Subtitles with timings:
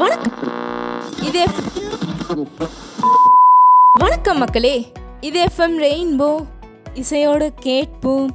[0.00, 0.50] வணக்கம்.
[1.28, 1.40] இது
[4.02, 4.72] வணக்கம் மக்களே
[5.28, 6.28] இது எஃப்எம் ரெயின்போ.
[7.02, 8.28] இசையோடு கேட்போம்.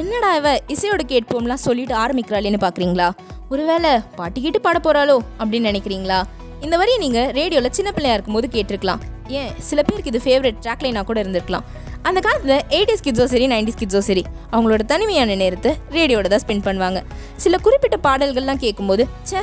[0.00, 3.08] என்னடா இவ இசையோடு கேட்போம்லாம் சொல்லிட்டு ஆரம்பிக்கிறாளேன்னு பார்க்குறீங்களா
[3.52, 6.18] ஒருவேளை பாட்டு கேட்டு பாட போகிறாளோ அப்படின்னு நினைக்கிறீங்களா?
[6.64, 9.02] இந்த வரையும் நீங்கள் ரேடியோவில் சின்ன பிள்ளையாக இருக்கும்போது கேட்டிருக்கலாம்.
[9.38, 11.64] ஏன் சில பேருக்கு இது ஃபேவரட் ட்ராக்லைனாக கூட இருந்திருக்கலாம்.
[12.08, 14.22] அந்த காலத்தில் எயிட்டிஸ் கிட்ஸோ சரி நைன்டிஸ் கிட்ஸோ சரி
[14.52, 17.00] அவங்களோட தனிமையான நேரத்தை ரேடியோட தான் ஸ்பெண்ட் பண்ணுவாங்க.
[17.44, 19.40] சில குறிப்பிட்ட பாடல்கள்லாம் கேட்கும்போது ச்சே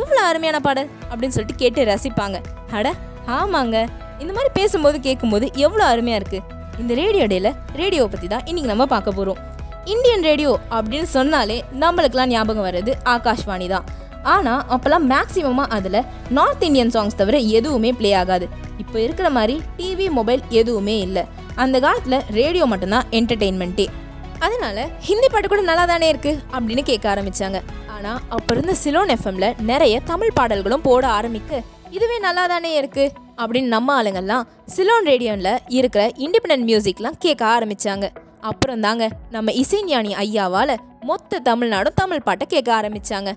[0.00, 2.38] எவ்வளோ அருமையான பாடல் அப்படின்னு சொல்லிட்டு கேட்டு ரசிப்பாங்க.
[2.78, 2.88] அட
[3.38, 3.76] ஆமாங்க.
[4.22, 7.48] இந்த மாதிரி பேசும்போது கேட்கும்போது எவ்வளோ அருமையாக இருக்குது இந்த ரேடியோ டேல
[7.80, 9.38] ரேடியோவை பற்றி தான் இன்றைக்கி நம்ம பார்க்க போகிறோம்
[9.92, 13.86] இந்தியன் ரேடியோ அப்படின்னு சொன்னாலே நம்மளுக்கெல்லாம் ஞாபகம் வர்றது ஆகாஷ்வாணி தான்.
[14.34, 16.00] ஆனால் அப்போல்லாம் மேக்ஸிமமாக அதில்
[16.38, 18.46] நார்த் இந்தியன் சாங்ஸ் தவிர எதுவுமே ப்ளே ஆகாது.
[18.82, 21.24] இப்போ இருக்கிற மாதிரி டிவி மொபைல் எதுவுமே இல்லை.
[21.64, 23.86] அந்த காலத்தில் ரேடியோ மட்டும்தான் என்டர்டெயின்மெண்ட்டே
[24.46, 27.60] அதனால ஹிந்தி பாட்டு கூட நல்லா தானே இருக்குது அப்படின்னு கேட்க ஆரம்பிச்சாங்க.
[27.98, 31.60] ஆனால் அப்போ இருந்த சிலோன் எஃப்எம்ல நிறைய தமிழ் பாடல்களும் போட ஆரம்பிக்க
[31.96, 34.44] இதுவே நல்லா தானே இருக்குது அப்படின்னு நம்ம ஆளுங்கெல்லாம்
[34.74, 38.06] சிலோன் ரேடியோவில் இருக்கிற இண்டிபெண்ட் மியூசிக்லாம் கேட்க ஆரம்பிச்சாங்க.
[38.50, 40.74] அப்புறம் தாங்க நம்ம இசைஞானி ஐயாவால்
[41.08, 43.30] மொத்த தமிழ்நாடும் தமிழ் பாட்டை கேட்க ஆரம்பிச்சாங்க.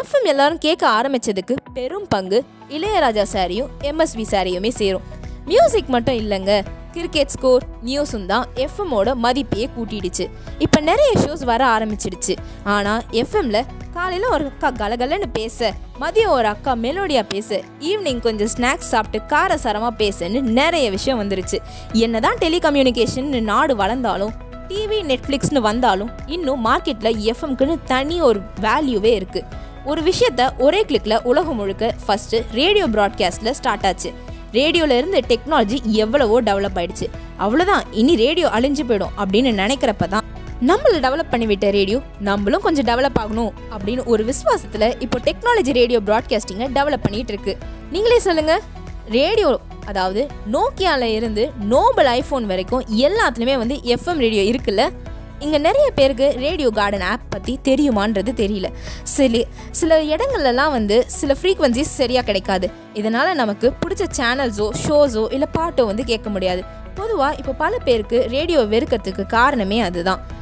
[0.00, 2.38] எஃப்எம் எல்லாரும் கேட்க ஆரம்பிச்சதுக்கு பெரும் பங்கு
[2.76, 5.06] இளையராஜா சாரியும் எம்எஸ்வி சாரியுமே சேரும்.
[5.50, 6.54] மியூசிக் மட்டும் இல்லைங்க
[6.94, 10.24] கிரிக்கெட் ஸ்கோர் நியூஸும் தான் எஃப்எம்மோட மதிப்பையே கூட்டிடுச்சு.
[10.64, 12.34] இப்போ நிறைய ஷோஸ் வர ஆரம்பிச்சிடுச்சு.
[12.74, 13.58] ஆனால் எஃப்எம்ல
[13.94, 15.74] காலையில் ஒரு அக்கா கலகலன்னு பேச.
[16.00, 17.62] மதியம் ஒரு அக்கா மெலோடியாக பேச.
[17.80, 21.58] ஈவினிங் கொஞ்சம் ஸ்நாக்ஸ் சாப்பிட்டு காரசாரமாக பேசன்னு நிறைய விஷயம் வந்துருச்சு.
[21.92, 24.32] என்னதான் டெலிகம்யூனிகேஷன் நாடு வளர்ந்தாலும்
[24.68, 29.46] டிவி நெட்ஃப்ளிக்ஸ்னு வந்தாலும் இன்னும் மார்க்கெட்டில் எஃப்எம்க்குன்னு தனி ஒரு வேல்யூவே இருக்குது
[29.84, 34.12] ஒரு விஷயத்த ஒரே கிளிக்கில் உலகம் முழுக்க ஃபஸ்ட்டு ரேடியோ ப்ராட்காஸ்ட்டில் ஸ்டார்ட் ஆச்சு.
[34.52, 37.06] ரேடியோவிலேருந்து இருந்து டெக்னாலஜி எவ்வளவோ டெவலப் ஆயிடுச்சு.
[37.38, 40.29] அவ்வளோதான் இனி ரேடியோ அழிஞ்சு போயிடும் அப்படின்னு நினைக்கிறப்ப தான்
[40.66, 46.68] நம்மளை டெவலப் பண்ணிவிட்ட ரேடியோ நம்மளும் கொஞ்சம் டெவலப் ஆகணும் அப்படின்னு ஒரு விசுவாசத்தில் இப்போ டெக்னாலஜி ரேடியோ ப்ராட்காஸ்டிங்கை
[46.74, 47.56] டெவலப் பண்ணிகிட்டு இருக்கு.
[47.90, 48.60] நீங்களே சொல்லுங்க.
[49.08, 54.90] ரேடியோ அதாவது நோக்கியாவில் இருந்து நோபல் ஐஃபோன் வரைக்கும் எல்லாத்துலேயுமே வந்து எஃப்எம் ரேடியோ இருக்குல்ல?
[55.38, 58.66] இங்கே நிறைய பேருக்கு ரேடியோ கார்டன் ஆப் பற்றி தெரியுமான்றது தெரியல.
[59.02, 62.70] சில சில இடங்கள்லாம் வந்து சில ஃப்ரீக்வன்சிஸ் சரியாக கிடைக்காது.
[62.94, 66.64] இதனால் நமக்கு பிடிச்ச சேனல்ஸோ ஷோஸோ இல்லை பாட்டோ வந்து கேட்க முடியாது.
[66.94, 70.38] பொதுவாக இப்போ பல பேருக்கு ரேடியோ வெறுக்கிறதுக்கு காரணமே அதுதான்.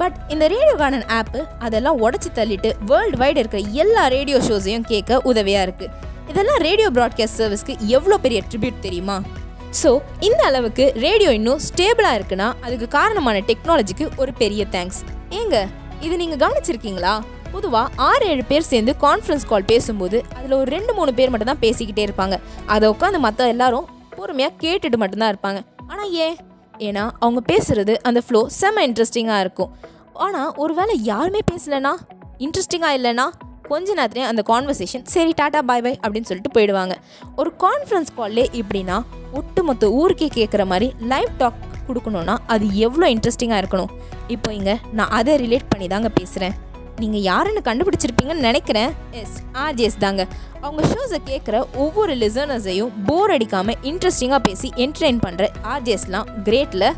[0.00, 5.20] பட் இந்த ரேடியோ கார்டன் ஆப்பு அதெல்லாம் உடச்சி தள்ளிட்டு வேர்ல்டு வைடு இருக்கிற எல்லா ரேடியோ ஷோஸையும் கேட்க
[5.22, 5.92] உதவியாக இருக்குது
[6.28, 9.16] இதெல்லாம் ரேடியோ ப்ராட்காஸ்ட் சர்வீஸ்க்கு எவ்வளோ பெரிய ட்ரிபியூட் தெரியுமா?
[9.82, 9.90] ஸோ
[10.20, 15.56] இந்த அளவுக்கு ரேடியோ இன்னும் ஸ்டேபிளாக இருக்குன்னா அதுக்கு காரணமான டெக்னாலஜிக்கு ஒரு பெரிய தேங்க்ஸ் ஏங்க
[16.00, 17.14] இது நீங்கள் கவனிச்சிருக்கீங்களா?
[17.52, 21.62] பொதுவாக ஆறு ஏழு பேர் சேர்ந்து கான்ஃபரன்ஸ் கால் பேசும்போது அதில் ஒரு ரெண்டு மூணு பேர் மட்டும் தான்
[21.64, 22.36] பேசிக்கிட்டே இருப்பாங்க.
[22.66, 23.86] அதை உட்காந்து மற்ற எல்லாரும்
[24.16, 25.60] பொறுமையாக கேட்டுட்டு மட்டும்தான் இருப்பாங்க.
[25.88, 26.36] ஆனால் ஏன்?
[26.78, 29.72] ஏன்னா அவங்க பேசுகிறது அந்த ஃப்ளோ செம்ம இன்ட்ரெஸ்டிங்காக இருக்கும்.
[30.12, 31.92] ஆனால் ஒருவேளை யாருமே பேசலைன்னா
[32.38, 33.26] இன்ட்ரெஸ்டிங்காக இல்லைன்னா
[33.62, 36.94] கொஞ்ச நேரத்துலேயே அந்த கான்வர்சேஷன் சரி டாட்டா பாய் பாய் அப்படின்னு சொல்லிட்டு போயிடுவாங்க.
[37.36, 38.98] ஒரு கான்ஃபரன்ஸ் கால்லே இப்படின்னா
[39.32, 43.90] ஒட்டுமொத்த ஊருக்கே கேட்குற மாதிரி லைவ் டாக் கொடுக்கணுன்னா அது எவ்வளோ இன்ட்ரெஸ்டிங்காக இருக்கணும்?
[44.28, 46.54] இப்போ இங்கே நான் அதை ரிலேட் பண்ணி தாங்க பேசுகிறேன்
[47.02, 48.90] நீங்கள் யாருன்னு கண்டுபிடிச்சிருப்பீங்கன்னு நினைக்கிறேன்.
[49.20, 50.22] எஸ் ஆர்ஜிஎஸ் தாங்க.
[50.62, 56.88] அவங்க ஷோஸை கேட்குற ஒவ்வொரு லிசனர்ஸையும் போர் அடிக்காமல் இன்ட்ரெஸ்டிங்காக பேசி என்டர்டெயின் பண்ணுற ஆர்ஜிஎஸ்லாம் கிரேட்டில்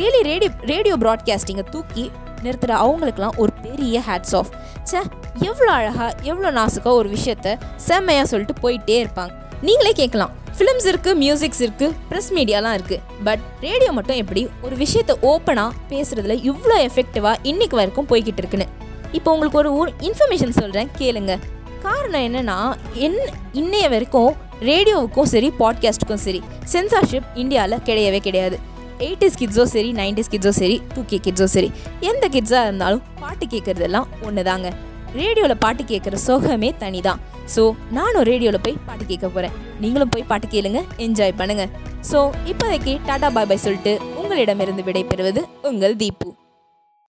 [0.00, 2.04] ரியலி ரேடியோ ரேடியோ ப்ராட்காஸ்டிங்கை தூக்கி
[2.44, 4.52] நிறுத்துகிற அவங்களுக்குலாம் ஒரு பெரிய ஹேட்ஸ் ஆஃப்
[4.88, 5.00] ச்சே
[5.48, 7.48] எவ்வளோ அழகாக எவ்வளோ நாசுக்காக ஒரு விஷயத்த
[7.88, 9.32] செம்மையாக சொல்லிட்டு போயிட்டே இருப்பாங்க.
[9.66, 15.16] நீங்களே கேட்கலாம் ஃபிலிம்ஸ் இருக்குது மியூசிக்ஸ் இருக்குது ப்ரெஸ் மீடியாலாம் இருக்குது பட் ரேடியோ மட்டும் எப்படி ஒரு விஷயத்தை
[15.30, 18.68] ஓப்பனாக பேசுகிறதுல இவ்வளோ எஃபெக்டிவாக இன்றைக்கு வரைக்கும் போய்கிட்டு இருக்குன்னு.
[19.12, 21.38] இப்போ உங்களுக்கு ஒரு ஒரு இன்ஃபர்மேஷன் சொல்கிறேன் கேளுங்க.
[21.82, 23.18] காரணம் என்னென்னா என்
[23.52, 28.58] இன்னைய வரைக்கும் ரேடியோவுக்கும் சரி பாட்காஸ்ட்டுக்கும் சரி சென்சார்ஷிப் இந்தியாவில் கிடையவே கிடையாது.
[28.98, 34.06] எயிட்டிஸ் கிட்ஸோ சரி நைன்டிஸ் கிட்ஸோ சரி டூ கே கிட்ஸோ சரி எந்த கிட்ஸாக இருந்தாலும் பாட்டு கேட்குறதெல்லாம்
[34.22, 34.72] ஒன்று தாங்க
[35.14, 37.20] ரேடியோவில் பாட்டு கேட்குற சுகமே தனி தான்
[37.56, 41.70] ஸோ நானும் ரேடியோவில் போய் பாட்டு கேட்க போகிறேன் நீங்களும் போய் பாட்டு கேளுங்க என்ஜாய் பண்ணுங்கள்
[42.12, 46.29] ஸோ இப்போதைக்கு டாடா பாய் பாய் சொல்லிட்டு உங்களிடமிருந்து விடைபெறுவது உங்கள் தீப்பு